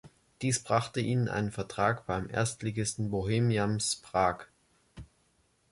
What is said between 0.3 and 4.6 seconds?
Dies brachte ihm einen Vertrag beim Erstligisten Bohemians Prag.